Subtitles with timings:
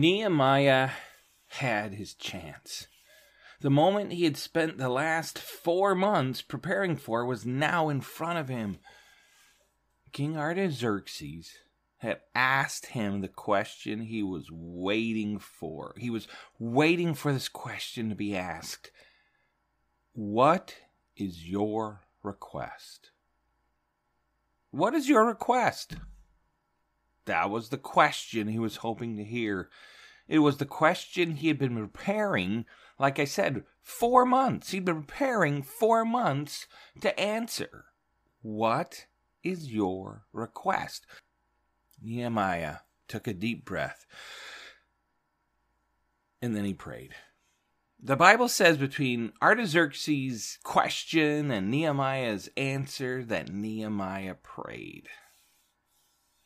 [0.00, 0.90] Nehemiah
[1.46, 2.88] had his chance.
[3.60, 8.40] The moment he had spent the last four months preparing for was now in front
[8.40, 8.78] of him.
[10.10, 11.52] King Artaxerxes
[11.98, 15.94] had asked him the question he was waiting for.
[15.96, 16.26] He was
[16.58, 18.90] waiting for this question to be asked
[20.12, 20.74] What
[21.16, 23.12] is your request?
[24.72, 25.94] What is your request?
[27.26, 29.70] That was the question he was hoping to hear.
[30.28, 32.64] It was the question he had been preparing,
[32.98, 34.70] like I said, four months.
[34.70, 36.66] He'd been preparing four months
[37.00, 37.86] to answer.
[38.42, 39.06] What
[39.42, 41.06] is your request?
[42.02, 42.78] Nehemiah
[43.08, 44.06] took a deep breath
[46.44, 47.14] and then he prayed.
[47.98, 55.08] The Bible says between Artaxerxes' question and Nehemiah's answer that Nehemiah prayed.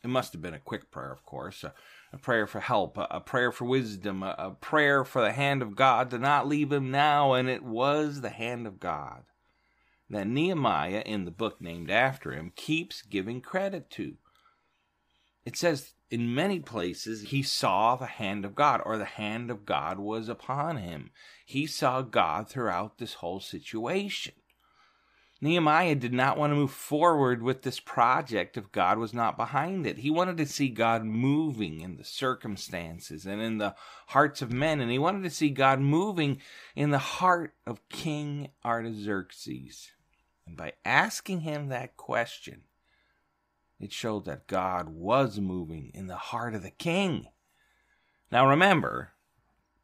[0.03, 1.73] It must have been a quick prayer, of course, a,
[2.13, 5.61] a prayer for help, a, a prayer for wisdom, a, a prayer for the hand
[5.61, 9.23] of God to not leave him now, and it was the hand of God
[10.09, 14.15] that Nehemiah, in the book named after him, keeps giving credit to.
[15.45, 19.65] It says in many places he saw the hand of God, or the hand of
[19.65, 21.11] God was upon him.
[21.45, 24.33] He saw God throughout this whole situation.
[25.41, 29.87] Nehemiah did not want to move forward with this project if God was not behind
[29.87, 29.99] it.
[29.99, 33.73] He wanted to see God moving in the circumstances and in the
[34.07, 36.41] hearts of men, and he wanted to see God moving
[36.75, 39.91] in the heart of King Artaxerxes.
[40.45, 42.63] And by asking him that question,
[43.79, 47.27] it showed that God was moving in the heart of the king.
[48.29, 49.13] Now remember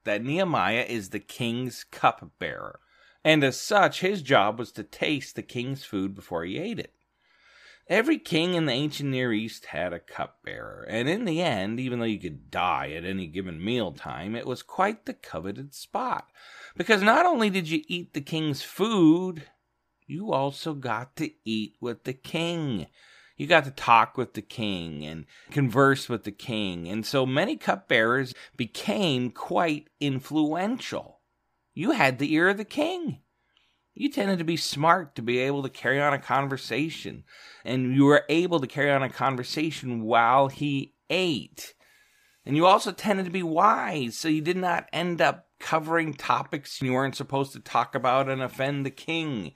[0.04, 2.82] that Nehemiah is the king's cupbearer
[3.26, 6.94] and as such, his job was to taste the king's food before he ate it.
[7.88, 11.98] Every king in the ancient Near East had a cupbearer, and in the end, even
[11.98, 16.30] though you could die at any given meal time, it was quite the coveted spot.
[16.78, 19.48] Because not only did you eat the king's food,
[20.06, 22.86] you also got to eat with the king.
[23.38, 27.58] You got to talk with the king and converse with the king, and so many
[27.58, 31.15] cupbearers became quite influential.
[31.76, 33.20] You had the ear of the king.
[33.94, 37.24] You tended to be smart to be able to carry on a conversation,
[37.64, 41.76] and you were able to carry on a conversation while he ate.
[42.46, 46.82] And you also tended to be wise, so you did not end up covering topics
[46.82, 49.54] you weren't supposed to talk about and offend the king.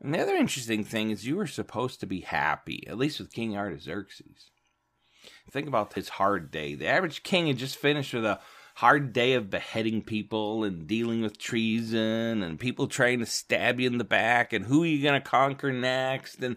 [0.00, 3.32] And the other interesting thing is you were supposed to be happy, at least with
[3.32, 4.50] King Artaxerxes.
[5.50, 6.74] Think about his hard day.
[6.74, 8.40] The average king had just finished with a
[8.78, 13.88] hard day of beheading people and dealing with treason and people trying to stab you
[13.88, 16.40] in the back and who are you going to conquer next.
[16.44, 16.56] And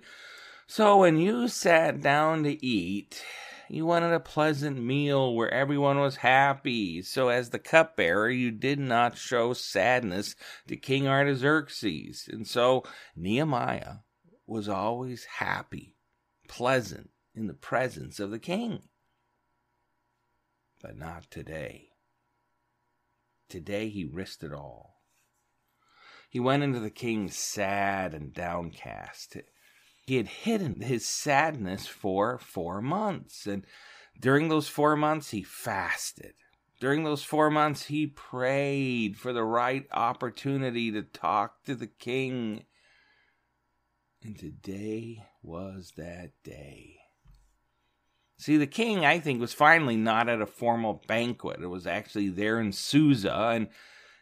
[0.67, 3.25] so when you sat down to eat,
[3.69, 7.01] you wanted a pleasant meal where everyone was happy.
[7.01, 10.35] So as the cupbearer, you did not show sadness
[10.67, 12.29] to King Artaxerxes.
[12.31, 12.83] And so
[13.15, 14.01] Nehemiah
[14.45, 15.95] was always happy,
[16.47, 18.83] pleasant in the presence of the king.
[20.83, 21.90] But not today.
[23.51, 25.01] Today he risked it all.
[26.29, 29.35] he went into the king sad and downcast.
[30.07, 33.65] He had hidden his sadness for four months, and
[34.17, 36.33] during those four months, he fasted.
[36.79, 42.63] During those four months, he prayed for the right opportunity to talk to the king.
[44.23, 47.00] And today was that day.
[48.41, 51.61] See, the king, I think, was finally not at a formal banquet.
[51.61, 53.67] It was actually there in Susa, and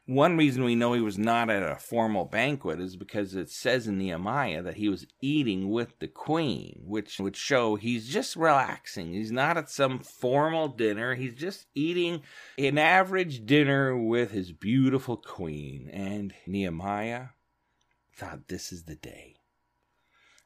[0.05, 3.87] one reason we know he was not at a formal banquet is because it says
[3.87, 9.13] in Nehemiah that he was eating with the queen, which would show he's just relaxing.
[9.13, 11.15] He's not at some formal dinner.
[11.15, 12.23] He's just eating
[12.57, 15.89] an average dinner with his beautiful queen.
[15.93, 17.27] And Nehemiah
[18.13, 19.37] thought this is the day.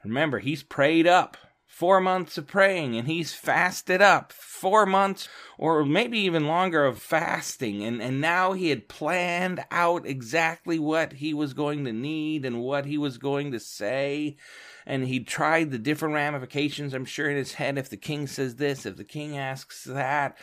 [0.04, 1.38] Remember, he's prayed up
[1.74, 5.28] four months of praying and he's fasted up four months
[5.58, 7.84] or maybe even longer of fasting.
[7.84, 12.62] And, and now he had planned out exactly what he was going to need and
[12.62, 14.38] what he was going to say.
[14.86, 17.80] And he tried the different ramifications i'm sure in his head.
[17.80, 20.38] If the king says this if the king asks that.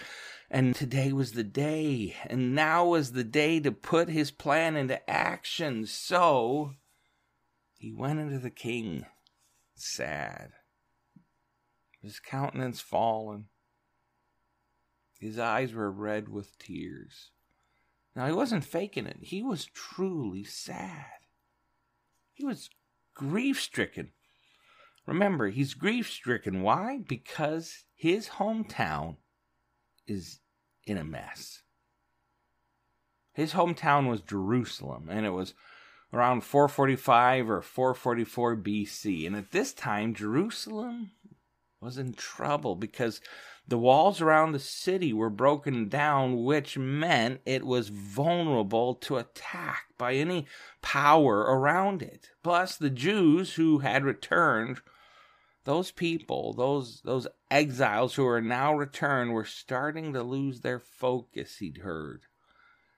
[0.51, 2.17] And today was the day.
[2.27, 5.87] And now was the day to put his plan into action.
[5.87, 6.73] So
[7.79, 9.07] he went into the king
[9.77, 10.51] sad
[12.03, 13.47] his countenance fallen.
[15.19, 17.31] His eyes were red with tears.
[18.17, 19.19] Now, he wasn't faking it.
[19.21, 21.07] He was truly sad.
[22.33, 22.71] He was
[23.15, 24.13] grief stricken.
[25.07, 26.63] Remember, he's grief stricken.
[26.63, 27.01] Why?
[27.07, 29.17] Because his hometown
[30.07, 30.41] is
[30.87, 31.63] in a mess.
[33.33, 35.55] His hometown was Jerusalem, and it was
[36.13, 39.27] around 445 or 444 BC.
[39.27, 41.13] And at this time, Jerusalem
[41.81, 43.21] was in trouble because
[43.67, 49.85] the walls around the city were broken down, which meant it was vulnerable to attack
[49.97, 50.47] by any
[50.83, 52.31] power around it.
[52.43, 54.81] Plus, the Jews who had returned,
[55.65, 61.59] those people, those those exiles who are now returned, were starting to lose their focus.
[61.59, 62.23] He'd heard.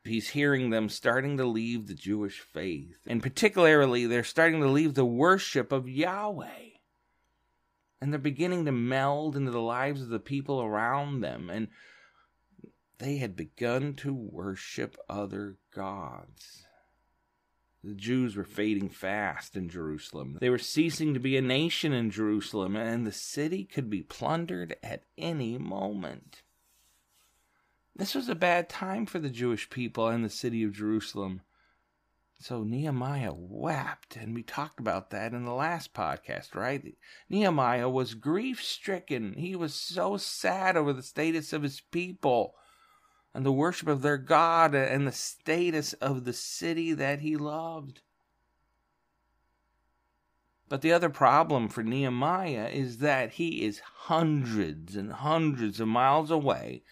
[0.05, 2.99] He's hearing them starting to leave the Jewish faith.
[3.06, 6.71] And particularly, they're starting to leave the worship of Yahweh
[8.02, 11.69] and they're beginning to meld into the lives of the people around them and
[12.99, 16.66] they had begun to worship other gods.
[17.84, 20.38] The Jews were fading fast in Jerusalem.
[20.40, 24.76] They were ceasing to be a nation in Jerusalem, and the city could be plundered
[24.84, 26.43] at any moment.
[27.94, 31.43] This was a bad time for the Jewish people and the city of Jerusalem.
[32.38, 36.96] So Nehemiah wept, and we talked about that in the last podcast, right?
[37.29, 39.34] Nehemiah was grief stricken.
[39.34, 42.56] He was so sad over the status of his people
[43.32, 48.02] and the worship of their God and the status of the city that he loved.
[50.69, 56.31] But the other problem for Nehemiah is that he is hundreds and hundreds of miles
[56.31, 56.82] away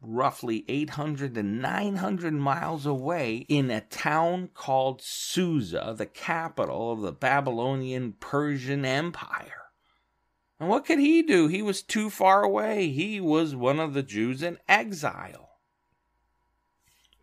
[0.00, 7.12] roughly 800 to 900 miles away in a town called Susa, the capital of the
[7.12, 9.66] Babylonian Persian Empire.
[10.58, 11.48] And what could he do?
[11.48, 12.88] He was too far away.
[12.88, 15.58] He was one of the Jews in exile.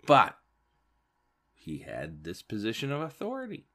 [0.05, 0.37] But
[1.53, 3.67] he had this position of authority.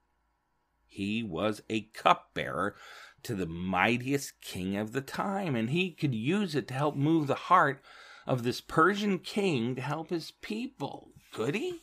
[0.86, 2.76] He was a cupbearer
[3.22, 7.26] to the mightiest king of the time, and he could use it to help move
[7.26, 7.82] the heart
[8.28, 11.12] of this Persian king to help his people.
[11.32, 11.80] Could he?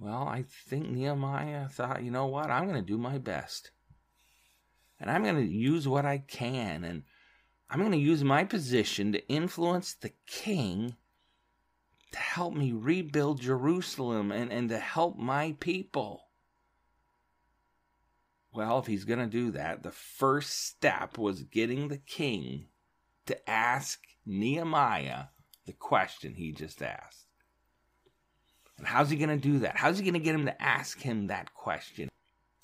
[0.00, 2.50] Well, I think Nehemiah thought, you know what?
[2.50, 3.72] I'm going to do my best.
[4.98, 6.82] And I'm going to use what I can.
[6.82, 7.02] And
[7.68, 10.96] I'm going to use my position to influence the king
[12.12, 16.24] to help me rebuild Jerusalem and, and to help my people.
[18.54, 22.68] Well, if he's going to do that, the first step was getting the king
[23.26, 25.26] to ask Nehemiah
[25.66, 27.26] the question he just asked.
[28.78, 29.76] And how's he going to do that?
[29.76, 32.08] How's he going to get him to ask him that question?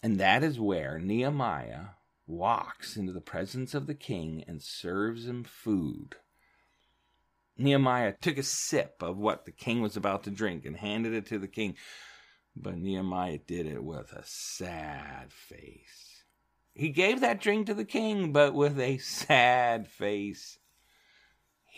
[0.02, 1.90] And that is where Nehemiah
[2.26, 6.16] walks into the presence of the king and serves him food.
[7.56, 11.26] Nehemiah took a sip of what the king was about to drink and handed it
[11.26, 11.74] to the king.
[12.54, 16.24] But Nehemiah did it with a sad face.
[16.74, 20.58] He gave that drink to the king, but with a sad face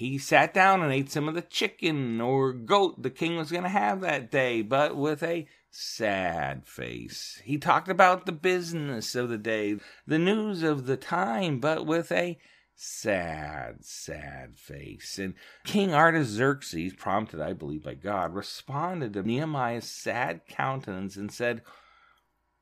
[0.00, 3.64] he sat down and ate some of the chicken or goat the king was going
[3.64, 7.42] to have that day, but with a sad face.
[7.44, 9.76] He talked about the business of the day,
[10.06, 12.38] the news of the time, but with a
[12.74, 15.18] sad, sad face.
[15.18, 21.60] And King Artaxerxes, prompted, I believe, by God, responded to Nehemiah's sad countenance and said,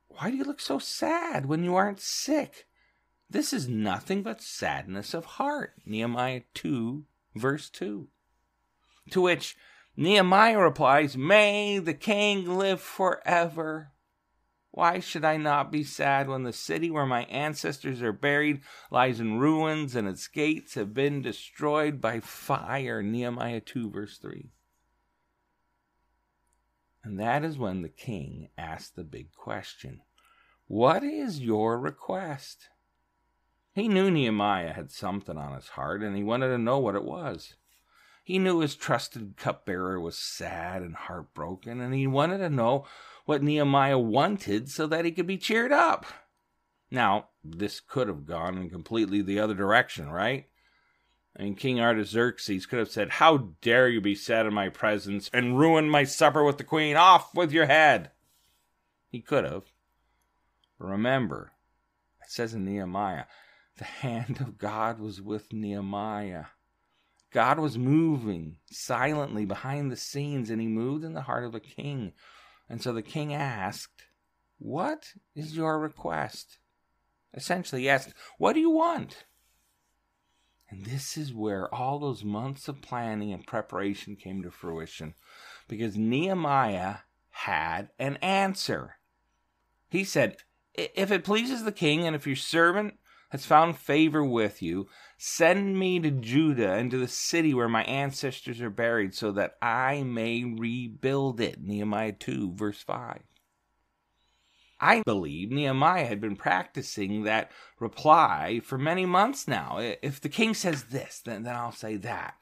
[0.08, 2.66] Why do you look so sad when you aren't sick?
[3.30, 5.74] This is nothing but sadness of heart.
[5.86, 7.04] Nehemiah 2,
[7.38, 8.08] verse 2.
[9.10, 9.56] To which
[9.96, 13.92] Nehemiah replies, May the king live forever.
[14.70, 19.18] Why should I not be sad when the city where my ancestors are buried lies
[19.18, 23.02] in ruins and its gates have been destroyed by fire?
[23.02, 24.50] Nehemiah 2, verse 3.
[27.02, 30.02] And that is when the king asked the big question
[30.66, 32.68] What is your request?
[33.78, 37.04] He knew Nehemiah had something on his heart, and he wanted to know what it
[37.04, 37.54] was.
[38.24, 42.86] He knew his trusted cupbearer was sad and heartbroken, and he wanted to know
[43.24, 46.06] what Nehemiah wanted so that he could be cheered up.
[46.90, 50.48] Now, this could have gone in completely the other direction, right?
[51.38, 55.56] Mean, King Artaxerxes could have said, How dare you be sad in my presence and
[55.56, 56.96] ruin my supper with the queen?
[56.96, 58.10] Off with your head!
[59.08, 59.66] He could have.
[60.80, 61.52] But remember,
[62.20, 63.26] it says in Nehemiah,
[63.78, 66.46] the hand of God was with Nehemiah.
[67.32, 71.60] God was moving silently behind the scenes, and he moved in the heart of the
[71.60, 72.12] king
[72.68, 74.04] and so the king asked,
[74.58, 76.58] What is your request?
[77.34, 79.24] Essentially, he asked, What do you want?
[80.70, 85.14] And this is where all those months of planning and preparation came to fruition
[85.66, 86.96] because Nehemiah
[87.30, 88.96] had an answer.
[89.88, 90.36] He said,
[90.74, 92.98] If it pleases the king, and if your servant
[93.30, 97.84] has found favor with you, send me to Judah and to the city where my
[97.84, 101.60] ancestors are buried, so that I may rebuild it.
[101.60, 103.22] Nehemiah 2, verse 5.
[104.80, 109.78] I believe Nehemiah had been practicing that reply for many months now.
[110.02, 112.34] If the king says this, then, then I'll say that.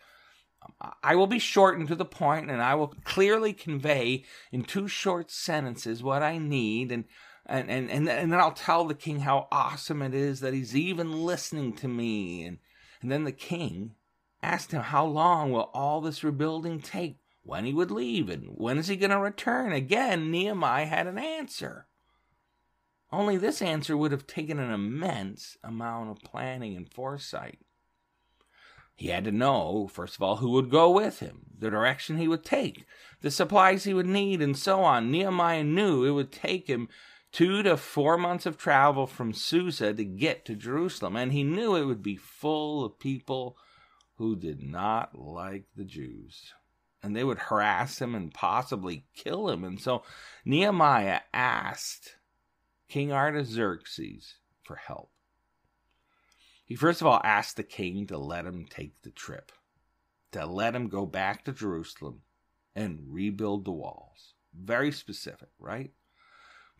[0.62, 4.86] Um, I will be shortened to the point, and I will clearly convey in two
[4.86, 7.04] short sentences what I need, and
[7.48, 10.74] and, and, and, and then I'll tell the king how awesome it is that he's
[10.76, 12.44] even listening to me.
[12.44, 12.58] And,
[13.00, 13.94] and then the king
[14.42, 17.18] asked him, How long will all this rebuilding take?
[17.42, 19.70] When he would leave, and when is he going to return?
[19.70, 21.86] Again, Nehemiah had an answer.
[23.12, 27.60] Only this answer would have taken an immense amount of planning and foresight.
[28.96, 32.26] He had to know, first of all, who would go with him, the direction he
[32.26, 32.84] would take,
[33.20, 35.12] the supplies he would need, and so on.
[35.12, 36.88] Nehemiah knew it would take him
[37.36, 41.76] two to four months of travel from Susa to get to Jerusalem, and he knew
[41.76, 43.58] it would be full of people
[44.14, 46.54] who did not like the Jews.
[47.02, 49.64] And they would harass him and possibly kill him.
[49.64, 50.02] And so
[50.46, 52.16] Nehemiah asked
[52.88, 55.10] King Artaxerxes for help.
[56.64, 59.52] He first of all asked the king to let him take the trip,
[60.32, 62.22] to let him go back to Jerusalem
[62.74, 64.32] and rebuild the walls.
[64.58, 65.90] Very specific, right?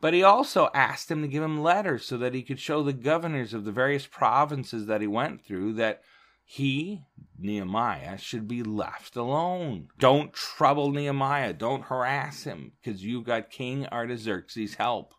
[0.01, 2.93] But he also asked him to give him letters so that he could show the
[2.93, 6.03] governors of the various provinces that he went through that
[6.45, 7.03] he,
[7.39, 9.89] Nehemiah, should be left alone.
[9.99, 11.53] Don't trouble Nehemiah.
[11.53, 15.15] Don't harass him because you've got King Artaxerxes' help.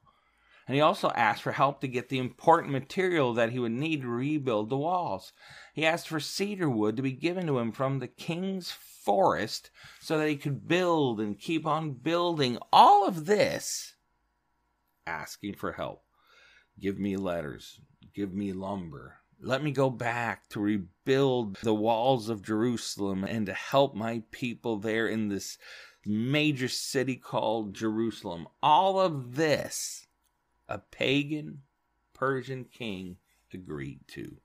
[0.68, 4.02] And he also asked for help to get the important material that he would need
[4.02, 5.34] to rebuild the walls.
[5.74, 9.70] He asked for cedar wood to be given to him from the king's forest
[10.00, 12.58] so that he could build and keep on building.
[12.72, 13.96] All of this
[15.08, 16.04] asking for help.
[16.80, 17.80] Give me letters.
[18.14, 19.16] Give me lumber.
[19.40, 24.78] Let me go back to rebuild the walls of Jerusalem and to help my people
[24.78, 25.58] there in this
[26.06, 28.48] major city called Jerusalem.
[28.62, 30.08] All of this,
[30.68, 31.62] a pagan
[32.14, 33.18] Persian king
[33.54, 34.38] agreed to.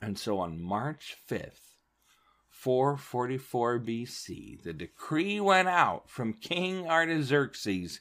[0.00, 1.76] And so on March 5th,
[2.48, 8.00] 444 BC, the decree went out from King Artaxerxes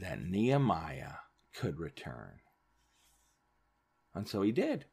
[0.00, 1.14] that Nehemiah
[1.54, 2.40] could return.
[4.14, 4.86] And so he did.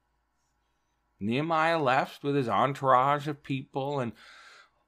[1.20, 4.14] Nehemiah left with his entourage of people and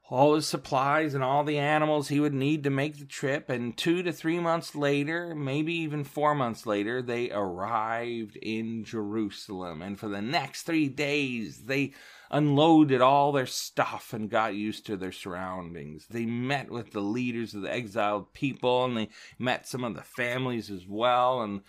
[0.07, 3.49] all his supplies and all the animals he would need to make the trip.
[3.49, 9.81] And two to three months later, maybe even four months later, they arrived in Jerusalem.
[9.81, 11.93] And for the next three days, they
[12.29, 16.05] unloaded all their stuff and got used to their surroundings.
[16.07, 19.09] They met with the leaders of the exiled people and they
[19.39, 21.41] met some of the families as well.
[21.41, 21.61] And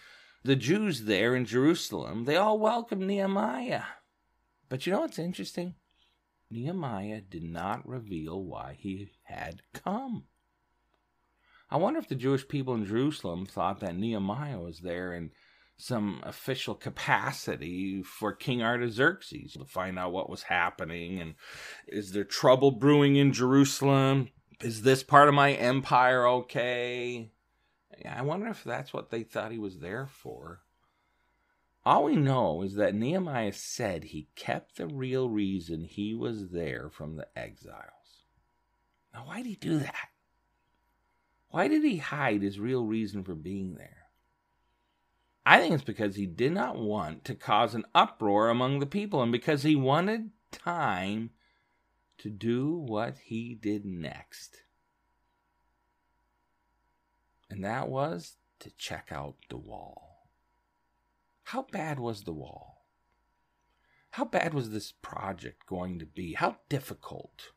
[0.44, 3.82] the Jews there in Jerusalem, they all welcomed Nehemiah.
[4.68, 5.74] But you know what's interesting?
[6.50, 10.24] Nehemiah did not reveal why he had come.
[11.70, 15.32] I wonder if the Jewish people in Jerusalem thought that Nehemiah was there in
[15.76, 21.34] some official capacity for King Artaxerxes to find out what was happening and
[21.86, 24.30] is there trouble brewing in Jerusalem?
[24.62, 27.30] Is this part of my empire okay?
[28.08, 30.60] I wonder if that's what they thought he was there for.
[31.86, 36.90] All we know is that Nehemiah said he kept the real reason he was there
[36.90, 38.24] from the exiles.
[39.14, 40.08] Now, why did he do that?
[41.50, 44.08] Why did he hide his real reason for being there?
[45.46, 49.22] I think it's because he did not want to cause an uproar among the people
[49.22, 51.30] and because he wanted time
[52.18, 54.56] to do what he did next.
[57.48, 60.05] And that was to check out the wall.
[61.50, 62.88] How bad was the wall?
[64.10, 66.32] How bad was this project going to be?
[66.32, 67.52] How difficult?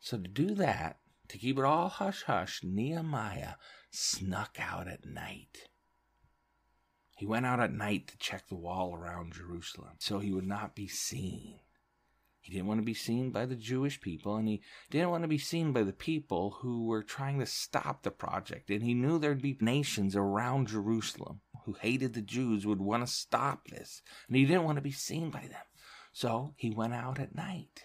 [0.00, 0.98] So, to do that,
[1.28, 3.54] to keep it all hush hush, Nehemiah
[3.90, 5.70] snuck out at night.
[7.16, 10.74] He went out at night to check the wall around Jerusalem so he would not
[10.74, 11.60] be seen.
[12.48, 15.28] He didn't want to be seen by the Jewish people, and he didn't want to
[15.28, 18.70] be seen by the people who were trying to stop the project.
[18.70, 23.12] And he knew there'd be nations around Jerusalem who hated the Jews would want to
[23.12, 25.60] stop this, and he didn't want to be seen by them.
[26.14, 27.84] So he went out at night.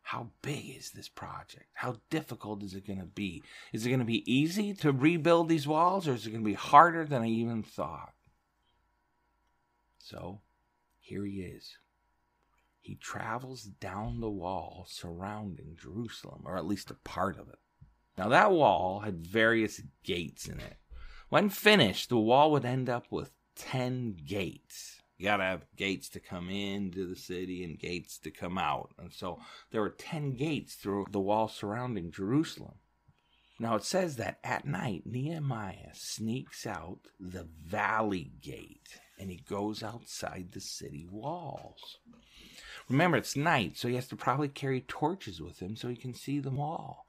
[0.00, 1.66] How big is this project?
[1.74, 3.42] How difficult is it going to be?
[3.74, 6.48] Is it going to be easy to rebuild these walls, or is it going to
[6.48, 8.14] be harder than I even thought?
[9.98, 10.40] So,
[10.98, 11.76] here he is.
[12.82, 17.60] He travels down the wall surrounding Jerusalem, or at least a part of it.
[18.18, 20.76] Now, that wall had various gates in it.
[21.28, 25.00] When finished, the wall would end up with 10 gates.
[25.16, 28.90] You got to have gates to come into the city and gates to come out.
[28.98, 32.74] And so there were 10 gates through the wall surrounding Jerusalem.
[33.60, 39.84] Now it says that at night Nehemiah sneaks out the valley gate and he goes
[39.84, 41.98] outside the city walls.
[42.88, 46.14] Remember, it's night, so he has to probably carry torches with him so he can
[46.14, 47.06] see the wall.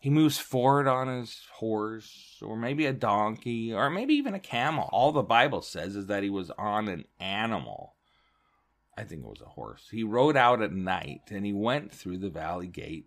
[0.00, 4.88] He moves forward on his horse, or maybe a donkey, or maybe even a camel.
[4.92, 7.94] All the Bible says is that he was on an animal.
[8.96, 9.88] I think it was a horse.
[9.90, 13.06] He rode out at night and he went through the valley gate.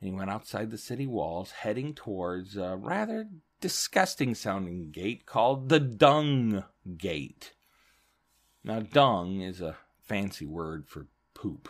[0.00, 3.28] And he went outside the city walls, heading towards a rather
[3.60, 6.64] disgusting sounding gate called the Dung
[6.96, 7.54] Gate.
[8.62, 9.76] Now, dung is a
[10.08, 11.68] fancy word for poop.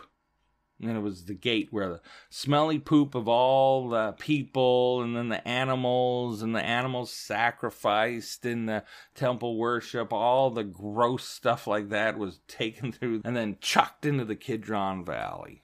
[0.81, 5.27] And it was the gate where the smelly poop of all the people and then
[5.27, 11.89] the animals and the animals sacrificed in the temple worship, all the gross stuff like
[11.89, 15.63] that was taken through and then chucked into the Kidron Valley.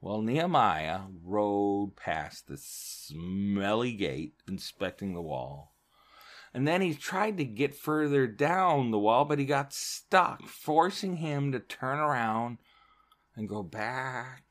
[0.00, 5.74] Well, Nehemiah rode past the smelly gate, inspecting the wall.
[6.54, 11.16] And then he tried to get further down the wall, but he got stuck, forcing
[11.16, 12.58] him to turn around
[13.36, 14.44] and go back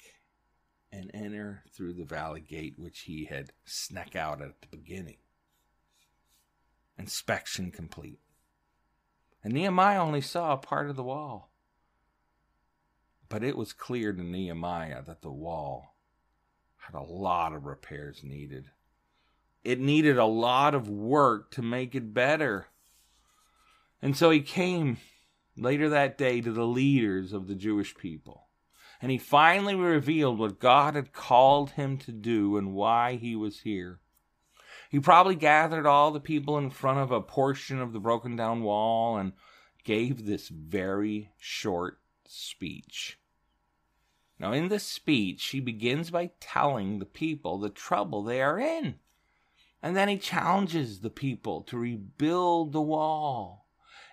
[0.92, 5.18] and enter through the valley gate which he had snuck out at the beginning.
[6.98, 8.20] Inspection complete.
[9.44, 11.52] And Nehemiah only saw a part of the wall.
[13.30, 15.96] But it was clear to Nehemiah that the wall
[16.78, 18.72] had a lot of repairs needed.
[19.68, 22.68] It needed a lot of work to make it better.
[24.02, 24.98] And so he came
[25.58, 28.48] later that day to the leaders of the Jewish people
[29.02, 33.60] and he finally revealed what God had called him to do and why he was
[33.60, 34.00] here.
[34.90, 38.64] He probably gathered all the people in front of a portion of the broken down
[38.64, 39.34] wall and
[39.84, 43.20] gave this very short speech.
[44.40, 49.00] Now, in this speech, he begins by telling the people the trouble they are in.
[49.82, 53.68] And then he challenges the people to rebuild the wall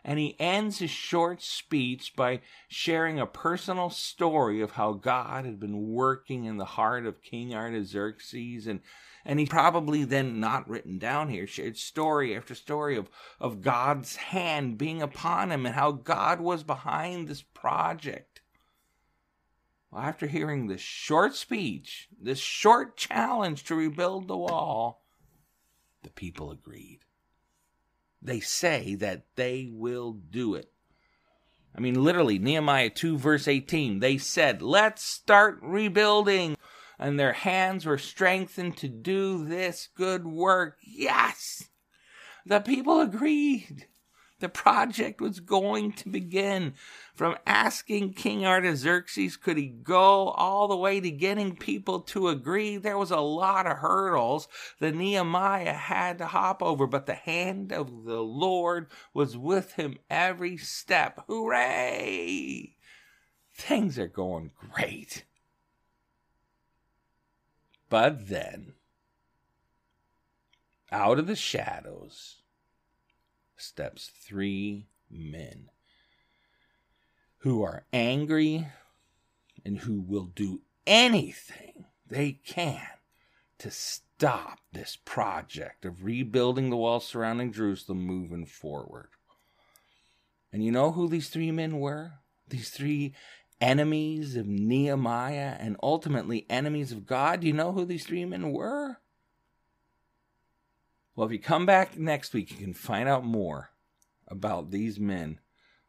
[0.05, 5.59] and he ends his short speech by sharing a personal story of how God had
[5.59, 8.81] been working in the heart of King Artaxerxes and
[9.27, 13.09] and he probably then not written down here shared story after story of
[13.41, 18.43] of God's hand being upon him and how God was behind this project.
[19.91, 25.04] Well, after hearing this short speech, this short challenge to rebuild the wall,
[26.05, 27.01] the people agreed
[28.25, 30.73] they say that they will do it.
[31.77, 36.57] I mean, literally, Nehemiah 2, verse 18, they said, Let's start rebuilding.
[36.99, 40.79] And their hands were strengthened to do this good work.
[40.81, 41.65] Yes!
[42.47, 43.89] The people agreed.
[44.41, 46.75] The project was going to begin
[47.15, 52.77] from asking King Artaxerxes could he go all the way to getting people to agree.
[52.77, 54.49] There was a lot of hurdles
[54.81, 59.99] that Nehemiah had to hop over, but the hand of the Lord was with him
[60.11, 61.25] every step.
[61.29, 62.77] Hooray!
[63.53, 65.25] Things are going great.
[67.89, 68.73] But then,
[70.91, 72.43] out of the shadows
[73.65, 75.71] steps three men
[77.39, 78.67] who are angry
[79.65, 82.87] and who will do anything they can
[83.59, 89.09] to stop this project of rebuilding the walls surrounding Jerusalem moving forward.
[90.53, 92.13] And you know who these three men were?
[92.49, 93.15] These three
[93.61, 97.41] enemies of Nehemiah and ultimately enemies of God.
[97.41, 98.99] Do you know who these three men were?
[101.17, 103.71] Well, if you come back next week, you can find out more
[104.27, 105.39] about these men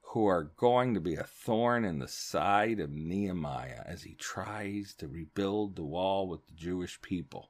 [0.09, 4.93] who are going to be a thorn in the side of Nehemiah as he tries
[4.95, 7.49] to rebuild the wall with the Jewish people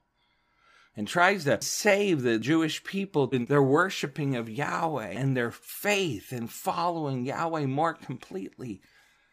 [0.96, 6.32] and tries to save the Jewish people in their worshiping of Yahweh and their faith
[6.32, 8.80] in following Yahweh more completely.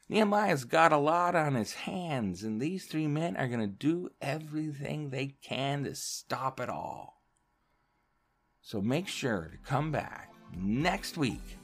[0.09, 4.09] Nehemiah's got a lot on his hands, and these three men are going to do
[4.21, 7.12] everything they can to stop it all.
[8.65, 11.57] So make sure to come back next week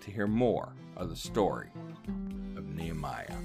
[0.00, 1.68] to hear more of the story
[2.56, 3.36] of Nehemiah.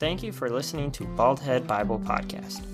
[0.00, 2.73] Thank you for listening to Baldhead Bible Podcast.